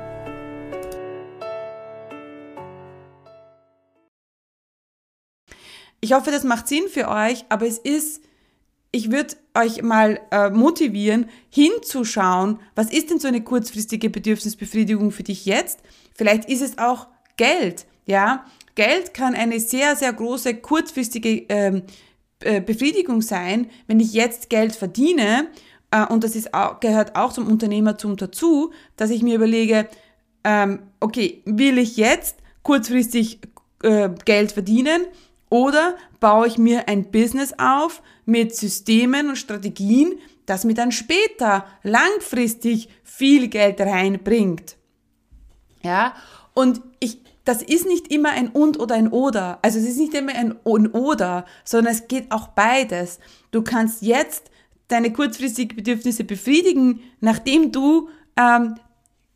Ich 6.11 6.17
hoffe, 6.17 6.29
das 6.29 6.43
macht 6.43 6.67
Sinn 6.67 6.89
für 6.89 7.07
euch, 7.07 7.45
aber 7.47 7.65
es 7.65 7.77
ist 7.77 8.21
ich 8.91 9.11
würde 9.11 9.37
euch 9.53 9.81
mal 9.81 10.19
äh, 10.29 10.49
motivieren, 10.49 11.29
hinzuschauen, 11.49 12.59
was 12.75 12.91
ist 12.91 13.09
denn 13.09 13.19
so 13.19 13.29
eine 13.29 13.41
kurzfristige 13.41 14.09
Bedürfnisbefriedigung 14.09 15.11
für 15.11 15.23
dich 15.23 15.45
jetzt? 15.45 15.79
Vielleicht 16.13 16.49
ist 16.49 16.61
es 16.61 16.77
auch 16.77 17.07
Geld, 17.37 17.85
ja. 18.05 18.43
Geld 18.75 19.13
kann 19.13 19.35
eine 19.35 19.61
sehr, 19.61 19.95
sehr 19.95 20.11
große 20.11 20.55
kurzfristige 20.55 21.45
ähm, 21.47 21.83
äh, 22.41 22.59
Befriedigung 22.59 23.21
sein, 23.21 23.69
wenn 23.87 24.01
ich 24.01 24.11
jetzt 24.11 24.49
Geld 24.49 24.75
verdiene, 24.75 25.47
äh, 25.91 26.05
und 26.07 26.25
das 26.25 26.35
ist 26.35 26.53
auch, 26.53 26.81
gehört 26.81 27.15
auch 27.15 27.31
zum 27.31 27.47
Unternehmertum 27.47 28.17
dazu, 28.17 28.73
dass 28.97 29.11
ich 29.11 29.23
mir 29.23 29.35
überlege, 29.35 29.87
ähm, 30.43 30.79
okay, 30.99 31.41
will 31.45 31.77
ich 31.77 31.95
jetzt 31.95 32.35
kurzfristig 32.63 33.39
äh, 33.81 34.09
Geld 34.25 34.51
verdienen 34.51 35.05
oder 35.51 35.95
baue 36.19 36.47
ich 36.47 36.57
mir 36.57 36.87
ein 36.87 37.11
Business 37.11 37.53
auf 37.59 38.01
mit 38.25 38.55
Systemen 38.55 39.29
und 39.29 39.35
Strategien, 39.35 40.13
das 40.47 40.63
mir 40.63 40.73
dann 40.73 40.91
später 40.91 41.65
langfristig 41.83 42.89
viel 43.03 43.49
Geld 43.49 43.79
reinbringt. 43.79 44.77
Ja, 45.83 46.15
und 46.53 46.81
ich, 46.99 47.19
das 47.43 47.61
ist 47.61 47.85
nicht 47.85 48.11
immer 48.11 48.29
ein 48.29 48.47
und 48.47 48.79
oder 48.79 48.95
ein 48.95 49.09
oder. 49.09 49.59
Also 49.61 49.77
es 49.77 49.85
ist 49.85 49.97
nicht 49.97 50.13
immer 50.13 50.33
ein 50.33 50.53
und 50.63 50.93
oder, 50.93 51.45
sondern 51.65 51.93
es 51.93 52.07
geht 52.07 52.31
auch 52.31 52.47
beides. 52.47 53.19
Du 53.51 53.61
kannst 53.61 54.01
jetzt 54.01 54.49
deine 54.87 55.11
kurzfristigen 55.11 55.75
Bedürfnisse 55.75 56.23
befriedigen, 56.23 57.01
nachdem 57.19 57.71
du 57.71 58.09
ähm, 58.37 58.75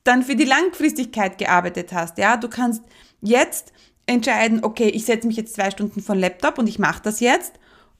dann 0.05 0.23
für 0.23 0.35
die 0.35 0.45
Langfristigkeit 0.45 1.37
gearbeitet 1.37 1.91
hast. 1.91 2.17
Ja, 2.17 2.37
du 2.37 2.47
kannst 2.47 2.83
jetzt 3.21 3.73
entscheiden, 4.05 4.63
okay, 4.63 4.89
ich 4.89 5.05
setze 5.05 5.27
mich 5.27 5.37
jetzt 5.37 5.55
zwei 5.55 5.71
Stunden 5.71 6.01
vor 6.01 6.15
Laptop 6.15 6.57
und 6.57 6.67
ich 6.67 6.79
mache 6.79 7.01
das 7.03 7.19
jetzt 7.19 7.53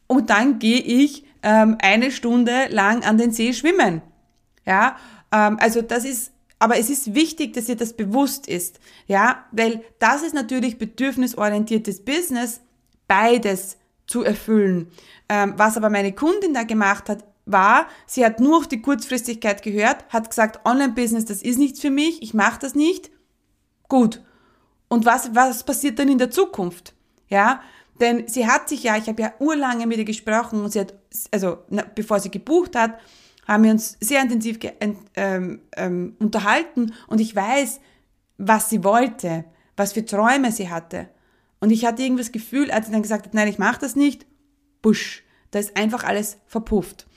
und 0.08 0.30
dann 0.30 0.60
gehe 0.60 0.80
ich 0.80 1.26
ähm, 1.44 1.78
eine 1.82 2.12
Stunde 2.12 2.68
lang 2.70 3.04
an 3.04 3.18
den 3.18 3.32
See 3.32 3.54
schwimmen. 3.54 4.02
Ja, 4.66 4.98
ähm, 5.32 5.58
also 5.60 5.82
das 5.82 6.06
ist, 6.06 6.32
aber 6.60 6.78
es 6.78 6.90
ist 6.90 7.14
wichtig, 7.14 7.54
dass 7.54 7.70
ihr 7.70 7.76
das 7.76 7.94
bewusst 7.94 8.48
ist. 8.48 8.80
Ja, 9.08 9.46
weil 9.52 9.84
das 10.00 10.24
ist 10.24 10.34
natürlich 10.34 10.78
bedürfnisorientiertes 10.78 12.04
Business, 12.04 12.62
beides 13.08 13.78
zu 14.08 14.24
erfüllen. 14.24 14.92
Ähm, 15.30 15.54
was 15.58 15.78
aber 15.78 15.90
meine 15.90 16.14
Kundin 16.14 16.54
da 16.54 16.64
gemacht 16.64 17.10
hat, 17.10 17.24
war, 17.46 17.88
sie 18.08 18.26
hat 18.26 18.40
nur 18.40 18.58
auf 18.58 18.68
die 18.68 18.82
Kurzfristigkeit 18.82 19.62
gehört, 19.62 20.06
hat 20.10 20.30
gesagt, 20.30 20.66
Online-Business, 20.66 21.26
das 21.26 21.44
ist 21.44 21.60
nichts 21.60 21.80
für 21.80 21.92
mich, 21.92 22.22
ich 22.24 22.34
mache 22.34 22.60
das 22.60 22.74
nicht. 22.74 23.12
Gut, 23.88 24.24
und 24.88 25.06
was, 25.06 25.34
was 25.34 25.64
passiert 25.64 26.00
dann 26.00 26.10
in 26.10 26.18
der 26.18 26.32
Zukunft? 26.32 26.94
Ja, 27.28 27.62
denn 28.00 28.28
sie 28.28 28.48
hat 28.48 28.70
sich 28.70 28.84
ja, 28.84 28.98
ich 28.98 29.08
habe 29.08 29.22
ja 29.22 29.34
urlange 29.40 29.88
mit 29.88 29.98
ihr 29.98 30.06
gesprochen 30.06 30.64
und 30.64 30.72
sie 30.72 30.82
hat, 30.82 30.94
also 31.32 31.60
na, 31.70 31.84
bevor 31.96 32.20
sie 32.20 32.30
gebucht 32.30 32.76
hat, 32.76 33.00
haben 33.48 33.64
wir 33.64 33.72
uns 33.72 33.98
sehr 34.00 34.22
intensiv 34.22 34.60
ähm, 35.16 35.62
ähm, 35.76 36.16
unterhalten 36.20 36.94
und 37.08 37.22
ich 37.22 37.36
weiß, 37.36 37.80
was 38.38 38.70
sie 38.70 38.84
wollte, 38.84 39.46
was 39.78 39.94
für 39.94 40.06
Träume 40.06 40.52
sie 40.52 40.70
hatte. 40.70 41.10
Und 41.60 41.72
ich 41.72 41.86
hatte 41.86 42.04
irgendwas 42.04 42.32
Gefühl, 42.32 42.70
als 42.70 42.88
sie 42.88 42.92
dann 42.92 43.02
gesagt 43.02 43.28
hat, 43.28 43.34
nein, 43.34 43.48
ich 43.48 43.60
mache 43.60 43.80
das 43.80 43.96
nicht, 43.96 44.26
busch, 44.82 45.24
da 45.52 45.60
ist 45.60 45.78
einfach 45.78 46.04
alles 46.04 46.38
verpufft. 46.48 47.08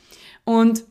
Und 0.45 0.85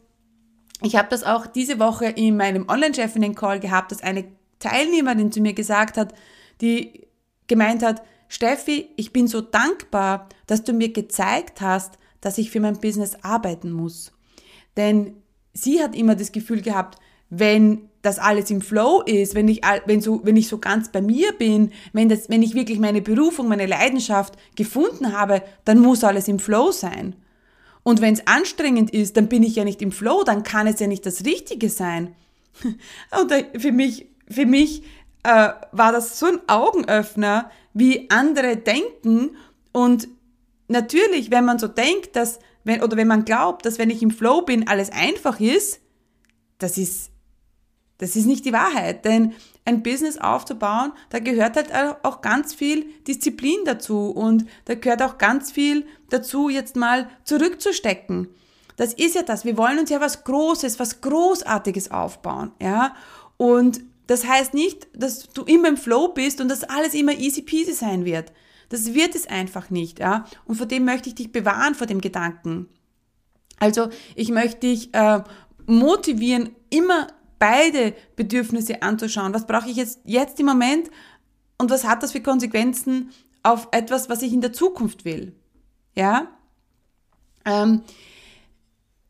ich 0.81 0.96
habe 0.96 1.07
das 1.10 1.24
auch 1.24 1.48
diese 1.48 1.79
Woche 1.79 2.05
in 2.05 2.38
meinem 2.38 2.67
Online-Chefinnen-Call 2.67 3.60
gehabt, 3.60 3.91
dass 3.91 4.03
eine 4.03 4.25
Teilnehmerin 4.60 5.31
zu 5.31 5.41
mir 5.41 5.53
gesagt 5.53 5.98
hat, 5.98 6.13
die 6.61 7.07
gemeint 7.47 7.83
hat, 7.83 8.03
Steffi, 8.29 8.89
ich 8.97 9.13
bin 9.13 9.27
so 9.27 9.41
dankbar, 9.41 10.27
dass 10.47 10.63
du 10.63 10.73
mir 10.73 10.91
gezeigt 10.91 11.61
hast, 11.61 11.97
dass 12.21 12.37
ich 12.37 12.51
für 12.51 12.59
mein 12.59 12.79
Business 12.79 13.15
arbeiten 13.21 13.71
muss. 13.71 14.11
Denn 14.75 15.13
sie 15.53 15.81
hat 15.81 15.95
immer 15.95 16.15
das 16.15 16.31
Gefühl 16.31 16.61
gehabt, 16.61 16.99
wenn 17.29 17.89
das 18.01 18.19
alles 18.19 18.49
im 18.51 18.61
Flow 18.61 19.01
ist, 19.01 19.35
wenn 19.35 19.47
ich, 19.47 19.61
wenn 19.85 20.01
so, 20.01 20.21
wenn 20.23 20.37
ich 20.37 20.47
so 20.47 20.59
ganz 20.59 20.91
bei 20.91 21.01
mir 21.01 21.33
bin, 21.33 21.71
wenn, 21.93 22.09
das, 22.09 22.29
wenn 22.29 22.41
ich 22.41 22.53
wirklich 22.53 22.79
meine 22.79 23.01
Berufung, 23.01 23.47
meine 23.47 23.65
Leidenschaft 23.65 24.35
gefunden 24.55 25.13
habe, 25.13 25.41
dann 25.65 25.79
muss 25.79 26.03
alles 26.03 26.27
im 26.27 26.39
Flow 26.39 26.71
sein. 26.71 27.15
Und 27.83 28.01
wenn 28.01 28.13
es 28.13 28.27
anstrengend 28.27 28.91
ist, 28.91 29.17
dann 29.17 29.27
bin 29.27 29.43
ich 29.43 29.55
ja 29.55 29.63
nicht 29.63 29.81
im 29.81 29.91
Flow, 29.91 30.23
dann 30.23 30.43
kann 30.43 30.67
es 30.67 30.79
ja 30.79 30.87
nicht 30.87 31.05
das 31.05 31.25
Richtige 31.25 31.69
sein. 31.69 32.15
Und 32.63 33.61
für 33.61 33.71
mich, 33.71 34.07
für 34.29 34.45
mich 34.45 34.83
äh, 35.27 35.53
war 35.74 35.91
das 35.91 36.19
so 36.19 36.25
ein 36.27 36.39
Augenöffner, 36.48 37.51
wie 37.74 38.10
andere 38.10 38.55
denken. 38.55 39.36
Und 39.74 40.07
natürlich, 40.69 41.31
wenn 41.31 41.43
man 41.43 41.60
so 41.60 41.67
denkt, 41.67 42.15
dass, 42.15 42.39
wenn, 42.63 42.81
oder 42.81 42.96
wenn 42.96 43.10
man 43.10 43.25
glaubt, 43.25 43.65
dass 43.65 43.77
wenn 43.77 43.89
ich 43.89 44.01
im 44.01 44.12
Flow 44.12 44.43
bin, 44.43 44.69
alles 44.69 44.89
einfach 44.89 45.41
ist, 45.41 45.81
das 46.60 46.77
ist, 46.77 47.12
das 47.98 48.15
ist 48.15 48.25
nicht 48.25 48.46
die 48.46 48.53
Wahrheit. 48.53 49.03
Denn 49.03 49.34
ein 49.65 49.84
Business 49.84 50.17
aufzubauen, 50.17 50.93
da 51.10 51.19
gehört 51.19 51.57
halt 51.57 51.74
auch 52.03 52.22
ganz 52.22 52.53
viel 52.53 52.86
Disziplin 53.05 53.60
dazu 53.65 54.12
und 54.12 54.46
da 54.63 54.75
gehört 54.75 55.01
auch 55.01 55.17
ganz 55.17 55.51
viel 55.51 55.86
dazu, 56.10 56.48
jetzt 56.48 56.77
mal 56.77 57.10
zurückzustecken. 57.25 58.29
Das 58.77 58.93
ist 58.93 59.15
ja 59.15 59.24
das. 59.24 59.43
Wir 59.43 59.57
wollen 59.57 59.79
uns 59.79 59.89
ja 59.89 60.00
was 60.00 60.24
Großes, 60.24 60.79
was 60.79 61.01
Großartiges 61.01 61.91
aufbauen, 61.91 62.51
ja. 62.62 62.96
Und 63.36 63.81
das 64.07 64.25
heißt 64.25 64.53
nicht, 64.53 64.87
dass 64.93 65.27
du 65.29 65.43
immer 65.43 65.67
im 65.67 65.77
Flow 65.77 66.09
bist 66.09 66.41
und 66.41 66.49
dass 66.49 66.63
alles 66.63 66.93
immer 66.93 67.13
easy 67.13 67.41
peasy 67.41 67.73
sein 67.73 68.05
wird. 68.05 68.31
Das 68.69 68.93
wird 68.93 69.15
es 69.15 69.27
einfach 69.27 69.69
nicht, 69.69 69.99
ja. 69.99 70.25
Und 70.45 70.55
vor 70.55 70.65
dem 70.65 70.85
möchte 70.85 71.09
ich 71.09 71.15
dich 71.15 71.31
bewahren, 71.31 71.75
vor 71.75 71.87
dem 71.87 72.01
Gedanken. 72.01 72.67
Also 73.59 73.89
ich 74.15 74.29
möchte 74.29 74.61
dich 74.61 74.93
äh, 74.93 75.23
motivieren, 75.65 76.55
immer 76.69 77.07
beide 77.39 77.93
Bedürfnisse 78.15 78.81
anzuschauen. 78.81 79.33
Was 79.33 79.47
brauche 79.47 79.69
ich 79.69 79.77
jetzt, 79.77 79.99
jetzt 80.05 80.39
im 80.39 80.45
Moment 80.45 80.89
und 81.57 81.69
was 81.69 81.85
hat 81.85 82.03
das 82.03 82.11
für 82.11 82.21
Konsequenzen 82.21 83.11
auf 83.43 83.67
etwas, 83.71 84.09
was 84.09 84.21
ich 84.21 84.33
in 84.33 84.41
der 84.41 84.53
Zukunft 84.53 85.05
will? 85.05 85.33
Ja? 85.95 86.27
Ähm, 87.45 87.81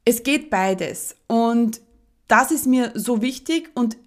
es 0.06 0.24
geht 0.24 0.50
beides 0.50 1.16
und 1.28 1.82
das 2.28 2.52
ist 2.52 2.66
mir 2.66 2.92
so 2.96 3.22
wichtig 3.22 3.72
und 3.74 3.98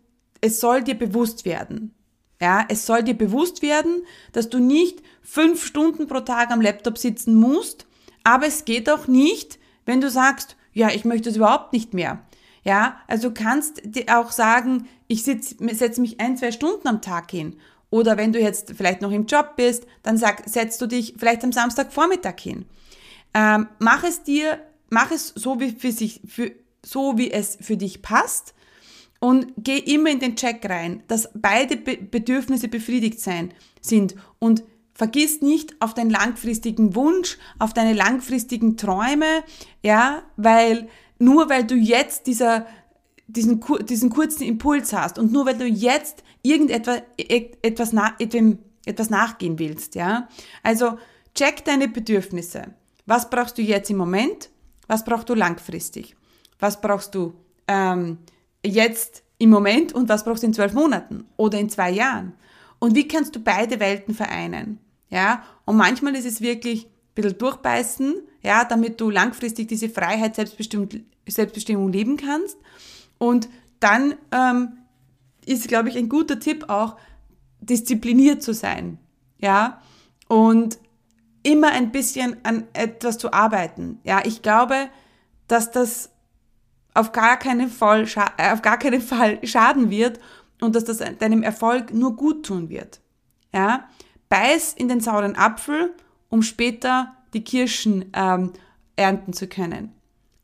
es 0.41 0.61
soll 0.61 0.83
dir 0.83 0.95
bewusst 0.95 1.45
werden. 1.45 1.95
Ja, 2.41 2.65
es 2.69 2.87
soll 2.87 3.03
dir 3.03 3.15
bewusst 3.15 3.61
werden, 3.61 4.03
dass 4.33 4.49
du 4.49 4.59
nicht 4.59 5.03
fünf 5.23 5.65
Stunden 5.65 6.07
pro 6.07 6.21
Tag 6.21 6.51
am 6.51 6.63
Laptop 6.63 6.97
sitzen 6.97 7.35
musst, 7.35 7.87
aber 8.25 8.47
es 8.47 8.65
geht 8.65 8.89
auch 8.89 9.07
nicht, 9.07 9.59
wenn 9.85 10.01
du 10.01 10.11
sagst, 10.11 10.57
ja, 10.73 10.89
ich 10.91 11.05
möchte 11.05 11.29
es 11.29 11.37
überhaupt 11.37 11.73
nicht 11.73 11.93
mehr. 11.93 12.25
Ja, 12.63 13.01
also 13.09 13.33
kannst 13.33 13.83
dir 13.85 14.19
auch 14.19 14.33
sagen, 14.33 14.89
ich 15.07 15.25
setze 15.25 16.01
mich 16.01 16.21
ein, 16.21 16.37
zwei 16.37 16.53
Stunden 16.53 16.89
am 16.89 17.03
Tag 17.03 17.31
hin. 17.31 17.57
Oder 17.91 18.17
wenn 18.17 18.33
du 18.33 18.41
jetzt 18.41 18.75
vielleicht 18.77 19.03
noch 19.03 19.11
im 19.11 19.27
Job 19.27 19.57
bist, 19.57 19.87
dann 20.03 20.17
sag, 20.17 20.49
setzt 20.49 20.81
du 20.81 20.87
dich 20.87 21.15
vielleicht 21.19 21.43
am 21.43 21.53
Samstagvormittag 21.53 22.39
hin. 22.39 22.67
Ähm, 23.35 23.69
mach 23.79 24.05
es 24.05 24.23
dir, 24.23 24.61
mach 24.91 25.11
es 25.11 25.29
so 25.29 25.59
wie, 25.59 25.73
für 25.73 25.91
sich, 25.91 26.21
für, 26.27 26.53
so 26.85 27.19
wie 27.19 27.31
es 27.31 27.59
für 27.61 27.77
dich 27.77 28.03
passt 28.03 28.55
und 29.21 29.53
geh 29.59 29.79
immer 29.79 30.11
in 30.11 30.19
den 30.19 30.35
Check 30.35 30.69
rein, 30.69 31.03
dass 31.07 31.29
beide 31.35 31.77
Be 31.77 31.97
Bedürfnisse 31.97 32.69
befriedigt 32.69 33.21
sein, 33.21 33.53
sind 33.81 34.17
und 34.39 34.65
vergiss 34.95 35.41
nicht 35.41 35.81
auf 35.81 35.95
deinen 35.95 36.11
langfristigen 36.11 36.95
Wunsch, 36.95 37.39
auf 37.59 37.73
deine 37.73 37.93
langfristigen 37.93 38.77
Träume, 38.77 39.45
ja, 39.83 40.23
weil 40.37 40.89
nur 41.19 41.49
weil 41.49 41.65
du 41.65 41.75
jetzt 41.75 42.27
dieser, 42.27 42.67
diesen, 43.27 43.63
diesen 43.85 44.11
kurzen 44.11 44.43
Impuls 44.43 44.93
hast 44.93 45.19
und 45.19 45.33
nur 45.33 45.47
weil 45.47 45.57
du 45.57 45.67
jetzt 45.67 46.25
irgendetwas 46.43 47.03
e, 47.19 47.51
etwas, 47.63 47.95
etwas 48.85 49.11
nachgehen 49.11 49.59
willst, 49.59 49.95
ja. 49.95 50.29
Also 50.63 50.99
check 51.35 51.65
deine 51.65 51.89
Bedürfnisse. 51.89 52.75
Was 53.07 53.29
brauchst 53.29 53.59
du 53.59 53.63
jetzt 53.63 53.91
im 53.91 53.97
Moment? 53.97 54.51
Was 54.87 55.05
brauchst 55.05 55.29
du 55.29 55.35
langfristig? 55.35 56.17
Was 56.59 56.81
brauchst 56.81 57.15
du 57.15 57.35
ähm, 57.69 58.19
jetzt 58.65 59.23
im 59.39 59.51
Moment 59.51 59.93
und 59.93 60.09
was 60.09 60.25
brauchst 60.25 60.43
du 60.43 60.47
in 60.47 60.55
zwölf 60.55 60.73
Monaten 60.73 61.25
oder 61.37 61.59
in 61.59 61.71
zwei 61.71 61.91
Jahren? 61.91 62.35
Und 62.79 62.95
wie 62.95 63.09
kannst 63.09 63.35
du 63.37 63.41
beide 63.41 63.81
Welten 63.81 64.15
vereinen? 64.15 64.79
Ja, 65.09 65.45
und 65.65 65.77
manchmal 65.77 66.15
ist 66.15 66.27
es 66.27 66.41
wirklich 66.41 66.89
bisschen 67.15 67.39
durchbeißen, 67.39 68.15
ja, 68.43 68.65
damit 68.65 69.01
du 69.01 69.11
langfristig 69.11 69.69
diese 69.69 69.89
Freiheit, 69.89 70.37
Selbstbestimmung 70.37 71.93
leben 71.93 72.17
kannst. 72.17 72.57
Und 73.19 73.49
dann 73.81 74.15
ähm, 74.33 74.79
ist, 75.47 75.69
glaube 75.69 75.89
ich, 75.89 75.97
ein 75.97 76.09
guter 76.09 76.39
Tipp 76.39 76.69
auch, 76.69 76.97
diszipliniert 77.61 78.43
zu 78.43 78.55
sein, 78.55 78.99
ja, 79.39 79.83
und 80.29 80.79
immer 81.43 81.73
ein 81.73 81.93
bisschen 81.93 82.37
an 82.43 82.65
etwas 82.73 83.19
zu 83.19 83.33
arbeiten. 83.33 84.01
Ja, 84.05 84.23
ich 84.25 84.41
glaube, 84.41 84.89
dass 85.47 85.71
das 85.71 86.11
auf 86.95 87.13
gar 87.13 87.37
keinen 87.37 87.69
Fall, 87.69 88.07
äh, 88.37 88.53
auf 88.53 88.63
gar 88.63 88.79
keinen 88.79 89.01
Fall 89.01 89.45
schaden 89.47 89.91
wird 89.91 90.19
und 90.61 90.75
dass 90.75 90.85
das 90.85 90.99
deinem 90.99 91.43
Erfolg 91.43 91.93
nur 91.93 92.17
gut 92.17 92.47
tun 92.47 92.69
wird. 92.69 93.01
Ja, 93.53 93.89
beiß 94.29 94.75
in 94.75 94.89
den 94.89 95.01
sauren 95.01 95.37
Apfel 95.37 95.95
um 96.31 96.43
später 96.43 97.13
die 97.35 97.45
Kirschen 97.45 98.11
ähm, 98.15 98.53
ernten 98.97 99.35
zu 99.35 99.47
können. 99.47 99.93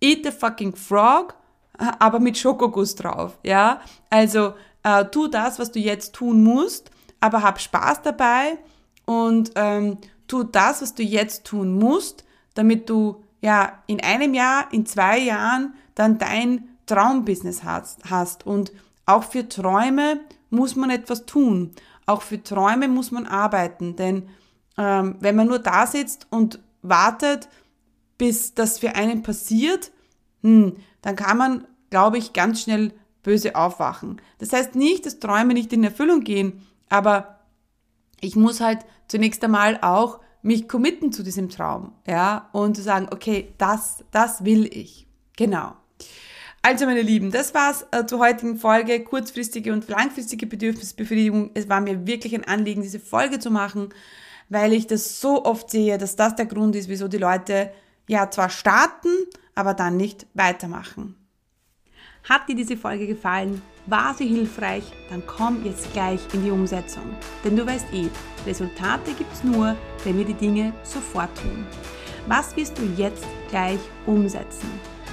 Eat 0.01 0.25
the 0.25 0.31
fucking 0.31 0.77
frog, 0.77 1.35
aber 1.99 2.21
mit 2.21 2.37
Schokoguss 2.37 2.95
drauf, 2.97 3.39
ja? 3.43 3.81
Also 4.11 4.53
äh, 4.83 5.07
tu 5.07 5.29
das, 5.29 5.59
was 5.59 5.73
du 5.73 5.79
jetzt 5.79 6.15
tun 6.15 6.45
musst, 6.45 6.91
aber 7.21 7.43
hab 7.43 7.61
Spaß 7.61 8.03
dabei 8.03 8.59
und 9.07 9.53
ähm, 9.55 9.99
tu 10.29 10.43
das, 10.43 10.83
was 10.83 10.95
du 10.95 11.03
jetzt 11.03 11.45
tun 11.45 11.79
musst, 11.79 12.25
damit 12.55 12.91
du 12.91 13.23
ja 13.41 13.83
in 13.87 14.03
einem 14.03 14.35
Jahr, 14.35 14.73
in 14.73 14.85
zwei 14.85 15.19
Jahren 15.19 15.75
dann 15.97 16.19
dein 16.19 16.69
Traumbusiness 16.87 17.65
hast, 17.65 18.09
hast. 18.09 18.47
Und 18.47 18.73
auch 19.05 19.25
für 19.25 19.49
Träume 19.49 20.21
muss 20.51 20.77
man 20.77 20.91
etwas 20.91 21.27
tun. 21.27 21.73
Auch 22.07 22.23
für 22.23 22.41
Träume 22.41 22.87
muss 22.87 23.11
man 23.11 23.27
arbeiten, 23.27 23.97
denn 23.97 24.29
ähm, 24.79 25.17
wenn 25.19 25.35
man 25.35 25.49
nur 25.49 25.59
da 25.59 25.87
sitzt 25.87 26.29
und 26.31 26.61
wartet, 26.83 27.49
bis 28.19 28.55
das 28.55 28.79
für 28.79 28.95
einen 28.95 29.23
passiert, 29.23 29.91
hm, 30.43 30.77
dann 31.03 31.17
kann 31.17 31.37
man, 31.37 31.67
glaube 31.91 32.19
ich, 32.19 32.33
ganz 32.33 32.63
schnell 32.63 32.93
böse 33.23 33.57
aufwachen. 33.57 34.21
Das 34.39 34.53
heißt 34.53 34.77
nicht, 34.77 35.05
dass 35.05 35.19
Träume 35.19 35.55
nicht 35.55 35.73
in 35.73 35.83
Erfüllung 35.83 36.21
gehen, 36.23 36.65
aber 36.89 37.41
ich 38.21 38.37
muss 38.37 38.61
halt 38.61 38.81
zunächst 39.09 39.43
einmal 39.43 39.81
auch 39.83 40.21
mich 40.43 40.69
committen 40.69 41.11
zu 41.11 41.25
diesem 41.25 41.49
Traum, 41.49 41.93
ja, 42.07 42.49
und 42.53 42.77
sagen, 42.77 43.09
okay, 43.11 43.53
das, 43.59 44.05
das 44.13 44.45
will 44.45 44.67
ich. 44.67 45.09
Genau. 45.37 45.75
Also, 46.69 46.85
meine 46.87 47.03
Lieben, 47.03 47.31
das 47.31 47.55
war's 47.55 47.87
äh, 47.93 48.07
zur 48.07 48.19
heutigen 48.19 48.57
Folge. 48.57 49.05
Kurzfristige 49.05 49.73
und 49.73 49.89
langfristige 49.89 50.47
Bedürfnisbefriedigung. 50.47 51.51
Es 51.55 51.69
war 51.69 51.81
mir 51.81 52.09
wirklich 52.09 52.35
ein 52.35 52.43
Anliegen, 52.43 52.83
diese 52.83 52.99
Folge 52.99 53.39
zu 53.39 53.53
machen 53.53 53.91
weil 54.49 54.73
ich 54.73 54.87
das 54.87 55.21
so 55.21 55.45
oft 55.45 55.71
sehe, 55.71 55.99
dass 55.99 56.17
das 56.17 56.37
der 56.37 56.47
Grund 56.47 56.77
ist, 56.77 56.89
wieso 56.89 57.09
die 57.09 57.19
Leute 57.19 57.73
ja 58.07 58.31
zwar 58.31 58.51
starten, 58.51 59.09
aber 59.55 59.75
dann 59.75 59.97
nicht 59.97 60.27
weitermachen. 60.35 61.17
Hat 62.29 62.49
dir 62.49 62.57
diese 62.57 62.77
Folge 62.77 63.07
gefallen? 63.07 63.63
War 63.87 64.15
sie 64.15 64.27
hilfreich? 64.27 64.85
Dann 65.11 65.23
komm 65.27 65.65
jetzt 65.65 65.93
gleich 65.93 66.21
in 66.33 66.45
die 66.45 66.51
Umsetzung. 66.51 67.05
Denn 67.45 67.57
du 67.57 67.65
weißt 67.65 67.87
eh, 67.93 68.09
Resultate 68.45 69.13
gibt's 69.17 69.45
nur, 69.45 69.77
wenn 70.05 70.19
wir 70.19 70.25
die 70.25 70.35
Dinge 70.35 70.73
sofort 70.83 71.31
tun. 71.37 71.67
Was 72.27 72.57
wirst 72.57 72.77
du 72.79 72.83
jetzt 72.97 73.25
gleich 73.51 73.79
umsetzen? 74.07 74.69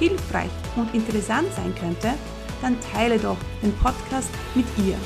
hilfreich 0.00 0.50
und 0.74 0.92
interessant 0.94 1.46
sein 1.54 1.72
könnte, 1.78 2.14
dann 2.60 2.76
teile 2.92 3.18
doch 3.18 3.36
den 3.62 3.72
Podcast 3.76 4.30
mit 4.56 4.66
ihr. 4.78 4.96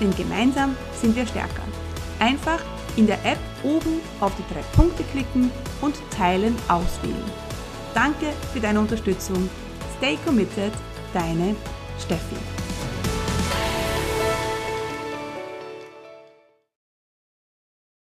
Denn 0.00 0.14
gemeinsam 0.16 0.76
sind 1.00 1.14
wir 1.14 1.26
stärker. 1.26 1.62
Einfach 2.18 2.60
in 2.96 3.06
der 3.06 3.24
App 3.24 3.38
oben 3.62 4.00
auf 4.20 4.32
die 4.36 4.54
drei 4.54 4.62
Punkte 4.74 5.04
klicken 5.04 5.50
und 5.80 5.94
Teilen 6.10 6.56
auswählen. 6.68 7.30
Danke 7.94 8.26
für 8.52 8.60
deine 8.60 8.80
Unterstützung. 8.80 9.48
Stay 9.98 10.18
committed, 10.24 10.72
deine 11.12 11.54
Steffi. 11.98 12.59